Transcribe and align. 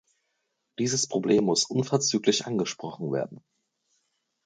Dieses 0.79 1.05
Problem 1.05 1.43
muss 1.43 1.65
unverzüglich 1.65 2.47
angesprochen 2.47 3.11
werden. 3.11 3.43